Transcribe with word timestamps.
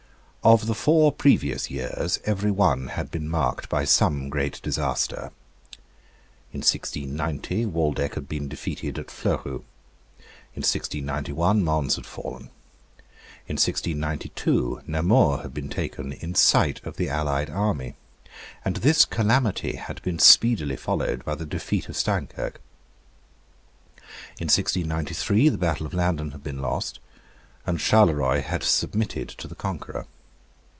Of 0.43 0.65
the 0.65 0.73
four 0.73 1.11
previous 1.11 1.69
years 1.69 2.19
every 2.25 2.49
one 2.49 2.87
had 2.87 3.11
been 3.11 3.29
marked 3.29 3.69
by 3.69 3.85
some 3.85 4.27
great 4.27 4.59
disaster. 4.63 5.25
In 6.51 6.61
1690 6.61 7.67
Waldeck 7.67 8.15
had 8.15 8.27
been 8.27 8.47
defeated 8.47 8.97
at 8.97 9.11
Fleurus. 9.11 9.61
In 10.55 10.63
1691 10.63 11.63
Mons 11.63 11.95
had 11.97 12.07
fallen. 12.07 12.49
In 13.47 13.53
1692 13.53 14.81
Namur 14.87 15.43
had 15.43 15.53
been 15.53 15.69
taken 15.69 16.11
in 16.13 16.33
sight 16.33 16.83
of 16.83 16.97
the 16.97 17.07
allied 17.07 17.51
army; 17.51 17.93
and 18.65 18.77
this 18.77 19.05
calamity 19.05 19.75
had 19.75 20.01
been 20.01 20.17
speedily 20.17 20.75
followed 20.75 21.23
by 21.23 21.35
the 21.35 21.45
defeat 21.45 21.87
of 21.87 21.95
Steinkirk. 21.95 22.59
In 24.39 24.45
1693 24.47 25.49
the 25.49 25.59
battle 25.59 25.85
of 25.85 25.93
Landen 25.93 26.31
had 26.31 26.43
been 26.43 26.63
lost; 26.63 26.97
and 27.67 27.77
Charleroy 27.77 28.41
had 28.41 28.63
submitted 28.63 29.29
to 29.29 29.47
the 29.47 29.53
conqueror. 29.53 30.07